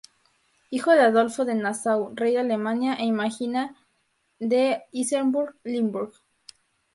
Hijo 0.71 0.93
de 0.93 1.01
Adolfo 1.01 1.45
de 1.45 1.53
Nassau, 1.53 2.09
Rey 2.15 2.31
de 2.33 2.39
Alemania 2.39 2.95
e 2.95 3.05
Imagina 3.05 3.75
de 4.39 4.81
Isenburg-Limburg. 4.91 6.13